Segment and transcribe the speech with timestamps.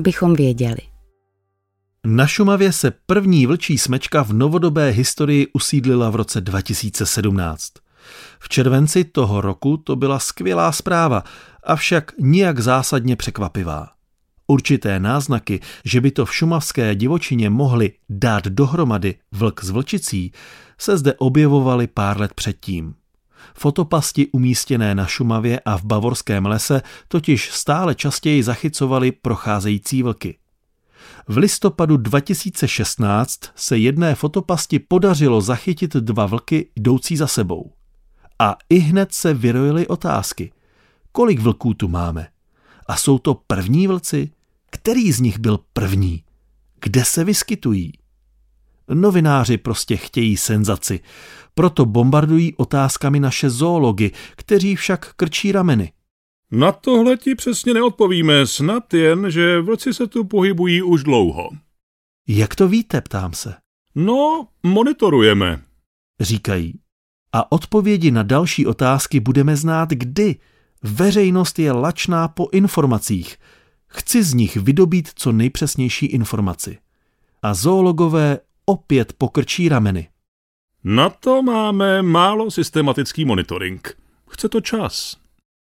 [0.00, 0.80] abychom věděli.
[2.06, 7.72] Na Šumavě se první vlčí smečka v novodobé historii usídlila v roce 2017.
[8.40, 11.24] V červenci toho roku to byla skvělá zpráva,
[11.64, 13.88] avšak nijak zásadně překvapivá.
[14.46, 20.32] Určité náznaky, že by to v šumavské divočině mohli dát dohromady vlk s vlčicí,
[20.78, 22.94] se zde objevovaly pár let předtím.
[23.54, 30.38] Fotopasti umístěné na Šumavě a v Bavorském lese totiž stále častěji zachycovaly procházející vlky.
[31.28, 37.72] V listopadu 2016 se jedné fotopasti podařilo zachytit dva vlky jdoucí za sebou.
[38.38, 40.52] A i hned se vyrojily otázky.
[41.12, 42.28] Kolik vlků tu máme?
[42.86, 44.30] A jsou to první vlci?
[44.70, 46.24] Který z nich byl první?
[46.80, 47.92] Kde se vyskytují?
[48.94, 51.00] Novináři prostě chtějí senzaci,
[51.54, 55.92] proto bombardují otázkami naše zoology, kteří však krčí rameny.
[56.50, 61.50] Na tohle ti přesně neodpovíme, snad jen, že vlci se tu pohybují už dlouho.
[62.28, 63.54] Jak to víte, ptám se.
[63.94, 65.62] No, monitorujeme.
[66.20, 66.74] Říkají.
[67.32, 70.36] A odpovědi na další otázky budeme znát kdy.
[70.82, 73.36] Veřejnost je lačná po informacích.
[73.86, 76.78] Chci z nich vydobít co nejpřesnější informaci.
[77.42, 78.38] A zoologové
[78.70, 80.08] opět pokrčí rameny.
[80.84, 83.98] Na to máme málo systematický monitoring.
[84.30, 85.16] Chce to čas.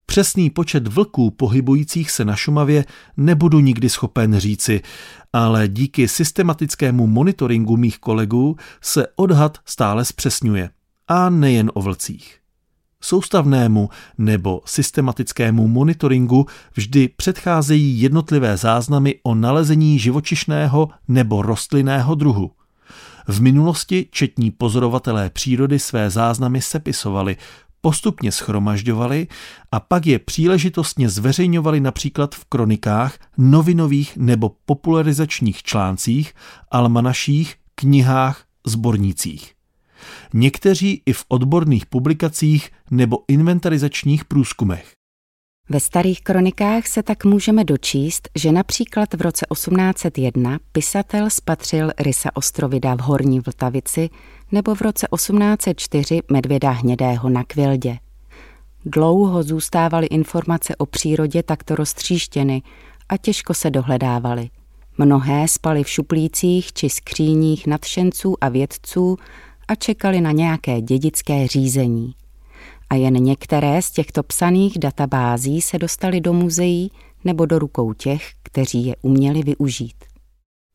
[0.07, 2.85] Přesný počet vlků pohybujících se na Šumavě
[3.17, 4.81] nebudu nikdy schopen říci,
[5.33, 10.71] ale díky systematickému monitoringu mých kolegů se odhad stále zpřesňuje.
[11.09, 12.39] A nejen o vlcích.
[13.01, 22.51] Soustavnému nebo systematickému monitoringu vždy předcházejí jednotlivé záznamy o nalezení živočišného nebo rostlinného druhu.
[23.29, 27.37] V minulosti četní pozorovatelé přírody své záznamy sepisovali,
[27.81, 29.27] postupně schromažďovali
[29.73, 36.35] a pak je příležitostně zveřejňovali například v kronikách, novinových nebo popularizačních článcích,
[36.71, 39.55] almanaších, knihách, zbornících.
[40.35, 45.02] Někteří i v odborných publikacích nebo inventarizačních průzkumech.
[45.73, 52.31] Ve starých kronikách se tak můžeme dočíst, že například v roce 1801 pisatel spatřil rysa
[52.35, 54.11] ostrovida v Horní Vltavici
[54.53, 57.99] nebo v roce 1804 medvěda hnědého na Kvildě.
[58.85, 62.63] Dlouho zůstávaly informace o přírodě takto roztříštěny
[63.09, 64.51] a těžko se dohledávaly.
[64.99, 69.17] Mnohé spaly v šuplících či skříních nadšenců a vědců
[69.69, 72.15] a čekali na nějaké dědické řízení
[72.93, 76.91] a jen některé z těchto psaných databází se dostaly do muzeí
[77.25, 80.05] nebo do rukou těch, kteří je uměli využít.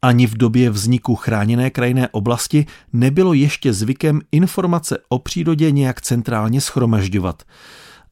[0.02, 6.62] Ani v době vzniku chráněné krajinné oblasti nebylo ještě zvykem informace o přírodě nějak centrálně
[6.62, 7.44] schromažďovat.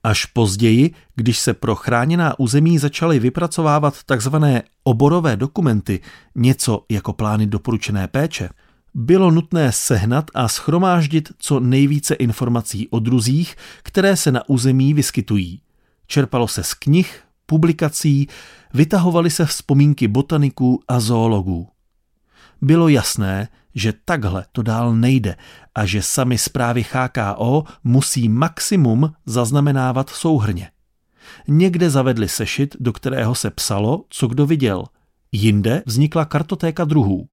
[0.04, 6.00] Až později, když se pro chráněná území začaly vypracovávat takzvané oborové dokumenty,
[6.36, 8.50] něco jako plány doporučené péče,
[8.95, 15.61] bylo nutné sehnat a schromáždit co nejvíce informací o druzích, které se na území vyskytují.
[16.07, 18.28] Čerpalo se z knih, publikací,
[18.73, 21.67] vytahovaly se vzpomínky botaniků a zoologů.
[22.61, 25.35] Bylo jasné, že takhle to dál nejde
[25.75, 30.72] a že sami zprávy HKO musí maximum zaznamenávat souhrně.
[31.47, 34.83] Někde zavedli sešit, do kterého se psalo, co kdo viděl.
[35.31, 37.27] Jinde vznikla kartotéka druhů.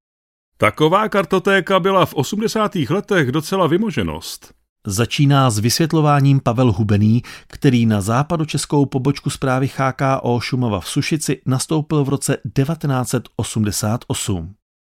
[0.57, 2.75] Taková kartotéka byla v 80.
[2.75, 4.53] letech docela vymoženost.
[4.87, 12.03] Začíná s vysvětlováním Pavel Hubený, který na západočeskou pobočku zprávy HKO Šumava v Sušici nastoupil
[12.03, 14.53] v roce 1988.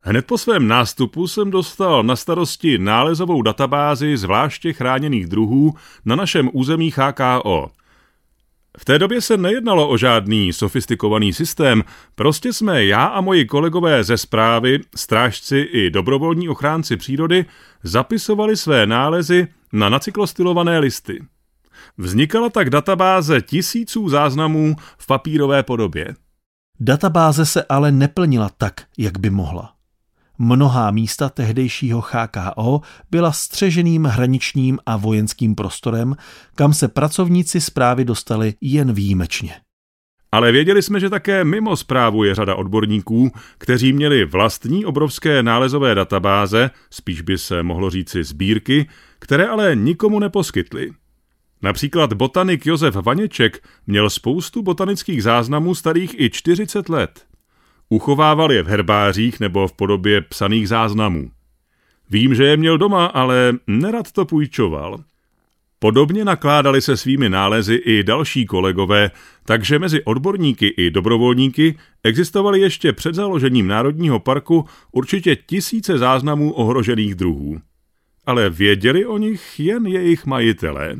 [0.05, 5.73] Hned po svém nástupu jsem dostal na starosti nálezovou databázi zvláště chráněných druhů
[6.05, 7.71] na našem území HKO–
[8.77, 11.83] v té době se nejednalo o žádný sofistikovaný systém,
[12.15, 17.45] prostě jsme já a moji kolegové ze zprávy, strážci i dobrovolní ochránci přírody
[17.83, 21.23] zapisovali své nálezy na nacyklostylované listy.
[21.97, 26.15] Vznikala tak databáze tisíců záznamů v papírové podobě.
[26.79, 29.72] Databáze se ale neplnila tak, jak by mohla.
[30.37, 32.81] Mnohá místa tehdejšího HKO
[33.11, 36.15] byla střeženým hraničním a vojenským prostorem,
[36.55, 39.55] kam se pracovníci zprávy dostali jen výjimečně.
[40.31, 45.95] Ale věděli jsme, že také mimo zprávu je řada odborníků, kteří měli vlastní obrovské nálezové
[45.95, 48.89] databáze, spíš by se mohlo říci sbírky,
[49.19, 50.91] které ale nikomu neposkytli.
[51.61, 57.25] Například botanik Josef Vaněček měl spoustu botanických záznamů starých i 40 let.
[57.93, 61.31] Uchovával je v herbářích nebo v podobě psaných záznamů.
[62.09, 65.03] Vím, že je měl doma, ale nerad to půjčoval.
[65.79, 69.11] Podobně nakládali se svými nálezy i další kolegové,
[69.45, 77.15] takže mezi odborníky i dobrovolníky existovaly ještě před založením Národního parku určitě tisíce záznamů ohrožených
[77.15, 77.61] druhů.
[78.25, 80.95] Ale věděli o nich jen jejich majitelé.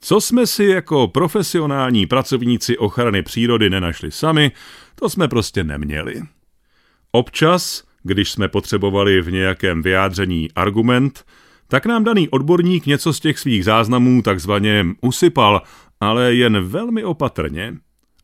[0.00, 4.52] Co jsme si jako profesionální pracovníci ochrany přírody nenašli sami,
[4.94, 6.22] to jsme prostě neměli.
[7.12, 11.24] Občas, když jsme potřebovali v nějakém vyjádření argument,
[11.68, 15.62] tak nám daný odborník něco z těch svých záznamů takzvaně usypal,
[16.00, 17.74] ale jen velmi opatrně.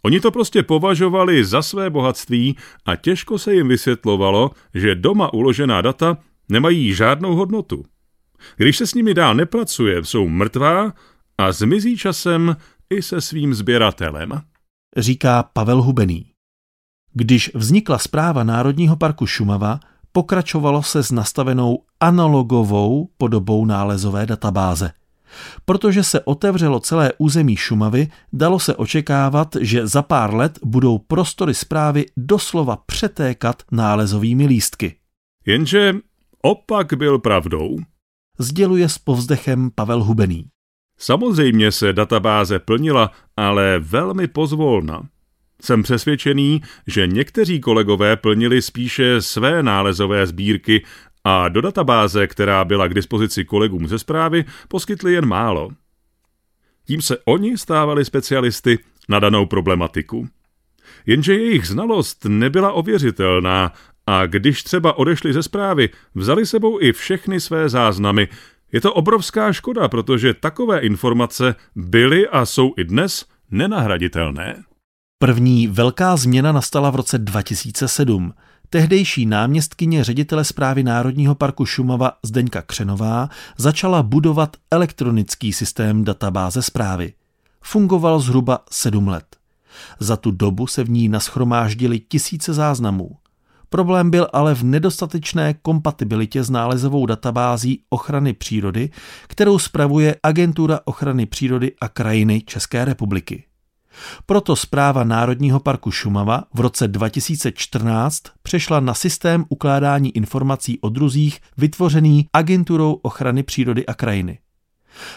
[0.03, 2.57] Oni to prostě považovali za své bohatství
[2.87, 6.17] a těžko se jim vysvětlovalo, že doma uložená data
[6.49, 7.85] nemají žádnou hodnotu.
[8.57, 10.93] Když se s nimi dál nepracuje, jsou mrtvá
[11.39, 12.57] a zmizí časem
[12.91, 14.43] i se svým sběratelem.
[14.97, 16.27] Říká Pavel Hubený.
[17.13, 19.81] Když vznikla zpráva Národního parku Šumava,
[20.13, 24.93] pokračovalo se s nastavenou analogovou podobou nálezové databáze.
[25.65, 31.55] Protože se otevřelo celé území Šumavy, dalo se očekávat, že za pár let budou prostory
[31.55, 34.97] zprávy doslova přetékat nálezovými lístky.
[35.47, 35.95] Jenže
[36.43, 37.77] opak byl pravdou.
[38.39, 40.54] Sděluje s povzdechem Pavel Hubený.
[40.99, 45.03] Samozřejmě se databáze plnila, ale velmi pozvolna.
[45.63, 50.85] Jsem přesvědčený, že někteří kolegové plnili spíše své nálezové sbírky
[51.25, 55.71] a do databáze, která byla k dispozici kolegům ze zprávy, poskytli jen málo.
[56.87, 60.29] Tím se oni stávali specialisty na danou problematiku.
[61.07, 63.73] Jenže jejich znalost nebyla ověřitelná
[64.07, 68.29] a když třeba odešli ze zprávy, vzali sebou i všechny své záznamy.
[68.73, 74.63] Je to obrovská škoda, protože takové informace byly a jsou i dnes nenahraditelné.
[75.19, 78.33] První velká změna nastala v roce 2007.
[78.71, 87.13] Tehdejší náměstkyně ředitele zprávy Národního parku Šumava Zdeňka Křenová začala budovat elektronický systém databáze zprávy.
[87.63, 89.37] Fungoval zhruba sedm let.
[90.01, 93.11] Za tu dobu se v ní naschromáždili tisíce záznamů.
[93.75, 98.91] Problém byl ale v nedostatečné kompatibilitě s nálezovou databází ochrany přírody,
[99.27, 103.45] kterou spravuje Agentura ochrany přírody a krajiny České republiky.
[104.27, 111.41] Proto zpráva Národního parku Šumava v roce 2014 přešla na systém ukládání informací o druzích
[111.57, 114.39] vytvořený Agenturou ochrany přírody a krajiny.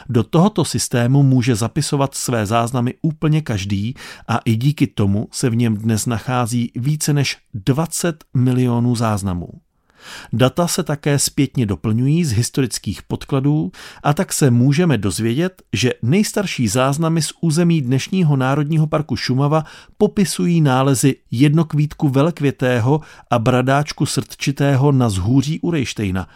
[0.09, 3.93] Do tohoto systému může zapisovat své záznamy úplně každý
[4.27, 9.49] a i díky tomu se v něm dnes nachází více než 20 milionů záznamů.
[10.33, 13.71] Data se také zpětně doplňují z historických podkladů
[14.03, 19.63] a tak se můžeme dozvědět, že nejstarší záznamy z území dnešního Národního parku Šumava
[19.97, 23.01] popisují nálezy jednokvítku velkvětého
[23.31, 26.27] a bradáčku srdčitého na zhůří u Rejštejna.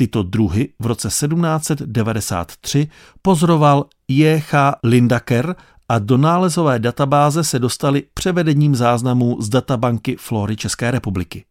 [0.00, 2.88] Tyto druhy v roce 1793
[3.22, 4.74] pozoroval J.H.
[4.84, 5.54] Lindaker
[5.88, 11.44] a do nálezové databáze se dostali převedením záznamů z databanky Flory České republiky.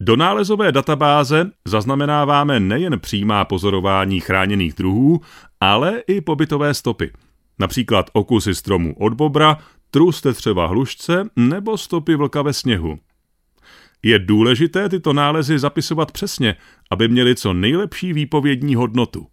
[0.00, 5.20] Do nálezové databáze zaznamenáváme nejen přímá pozorování chráněných druhů,
[5.60, 7.12] ale i pobytové stopy.
[7.58, 9.58] Například okusy stromů od bobra,
[9.90, 12.98] trus tetřeva hlušce nebo stopy vlka ve sněhu.
[14.04, 16.56] Je důležité tyto nálezy zapisovat přesně,
[16.90, 19.26] aby měly co nejlepší výpovědní hodnotu.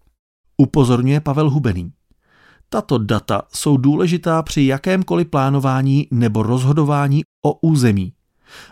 [0.58, 1.92] Upozorňuje Pavel Hubený.
[2.70, 8.14] Tato data jsou důležitá při jakémkoliv plánování nebo rozhodování o území,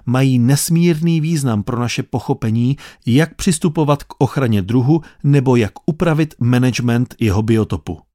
[0.06, 7.16] mají nesmírný význam pro naše pochopení, jak přistupovat k ochraně druhu nebo jak upravit management
[7.20, 8.06] jeho biotopu.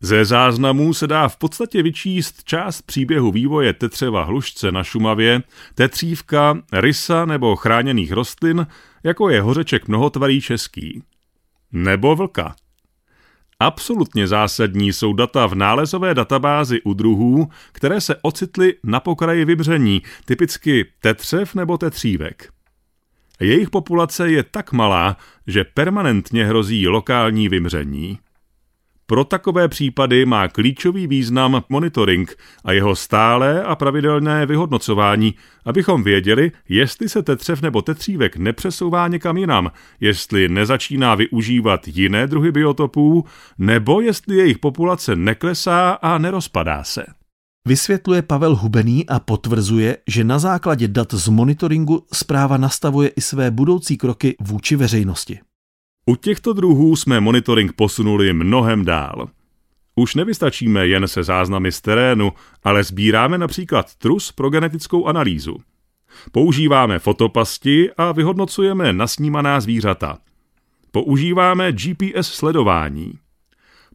[0.00, 5.42] Ze záznamů se dá v podstatě vyčíst část příběhu vývoje tetřeva hlušce na Šumavě,
[5.74, 8.66] tetřívka, rysa nebo chráněných rostlin,
[9.04, 11.02] jako je hořeček mnohotvarý český.
[11.72, 12.54] Nebo vlka.
[13.60, 20.02] Absolutně zásadní jsou data v nálezové databázi u druhů, které se ocitly na pokraji vybření,
[20.24, 22.52] typicky tetřev nebo tetřívek.
[23.40, 28.18] Jejich populace je tak malá, že permanentně hrozí lokální vymření.
[29.08, 35.34] Pro takové případy má klíčový význam monitoring a jeho stálé a pravidelné vyhodnocování,
[35.64, 39.70] abychom věděli, jestli se tetřev nebo tetřívek nepřesouvá někam jinam,
[40.00, 43.24] jestli nezačíná využívat jiné druhy biotopů,
[43.58, 47.04] nebo jestli jejich populace neklesá a nerozpadá se.
[47.66, 53.50] Vysvětluje Pavel Hubený a potvrzuje, že na základě dat z monitoringu zpráva nastavuje i své
[53.50, 55.38] budoucí kroky vůči veřejnosti.
[56.06, 59.28] U těchto druhů jsme monitoring posunuli mnohem dál.
[59.94, 62.32] Už nevystačíme jen se záznamy z terénu,
[62.64, 65.56] ale sbíráme například trus pro genetickou analýzu.
[66.32, 70.18] Používáme fotopasti a vyhodnocujeme nasnímaná zvířata.
[70.90, 73.12] Používáme GPS sledování.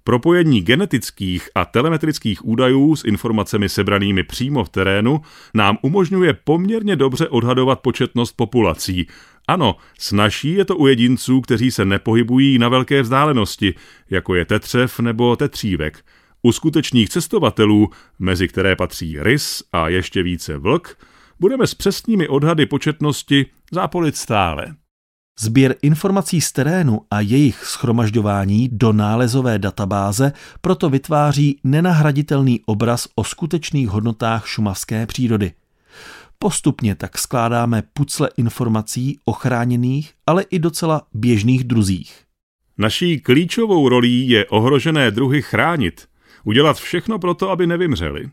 [0.04, 5.22] Propojení genetických a telemetrických údajů s informacemi sebranými přímo v terénu
[5.54, 9.08] nám umožňuje poměrně dobře odhadovat početnost populací.
[9.52, 13.76] Ano, snaží je to u jedinců, kteří se nepohybují na velké vzdálenosti,
[14.10, 16.06] jako je tetřev nebo tetřívek.
[16.42, 17.90] U skutečných cestovatelů,
[18.20, 20.98] mezi které patří rys a ještě více vlk,
[21.40, 24.76] budeme s přesnými odhady početnosti zápolit stále.
[25.40, 33.24] Sběr informací z terénu a jejich schromažďování do nálezové databáze proto vytváří nenahraditelný obraz o
[33.24, 35.52] skutečných hodnotách šumavské přírody.
[36.42, 42.24] Postupně tak skládáme pucle informací o chráněných, ale i docela běžných druzích.
[42.78, 46.08] Naší klíčovou rolí je ohrožené druhy chránit,
[46.44, 48.30] udělat všechno pro to, aby nevymřeli.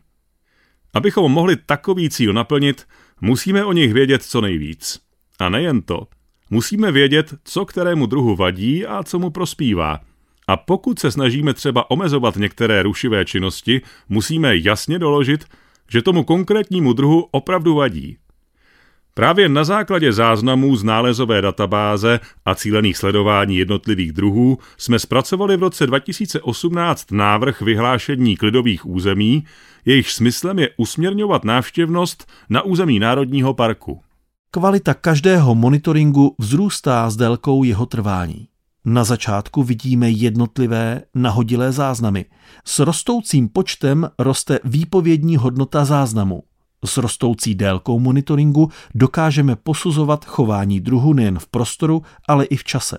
[0.93, 2.87] Abychom mohli takový cíl naplnit,
[3.21, 4.99] musíme o nich vědět co nejvíc.
[5.39, 6.07] A nejen to–
[6.49, 9.99] Musíme vědět, co kterému druhu vadí a co mu prospívá.
[10.47, 15.45] A pokud se snažíme třeba omezovat některé rušivé činnosti, musíme jasně doložit,
[15.89, 18.17] že tomu konkrétnímu druhu opravdu vadí.
[19.13, 25.59] Právě na základě záznamů z nálezové databáze a cílených sledování jednotlivých druhů jsme zpracovali v
[25.59, 29.43] roce 2018 návrh vyhlášení klidových území,
[29.85, 34.01] jejichž smyslem je usměrňovat návštěvnost na území Národního parku.
[34.51, 38.47] Kvalita každého monitoringu vzrůstá s délkou jeho trvání.
[38.85, 42.25] Na začátku vidíme jednotlivé nahodilé záznamy.
[42.65, 46.43] S rostoucím počtem roste výpovědní hodnota záznamu.
[46.85, 52.97] S rostoucí délkou monitoringu dokážeme posuzovat chování druhu nejen v prostoru, ale i v čase.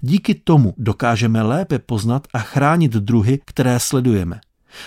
[0.00, 4.40] Díky tomu dokážeme lépe poznat a chránit druhy, které sledujeme.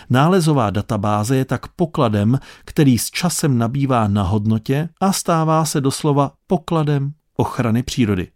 [0.10, 6.32] Nálezová databáze je tak pokladem, který s časem nabývá na hodnotě a stává se doslova
[6.48, 8.28] pokladem ochrany přírody.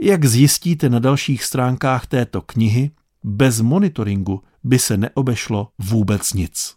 [0.00, 2.90] Jak zjistíte na dalších stránkách této knihy,
[3.24, 6.74] bez monitoringu by se neobešlo vůbec nic.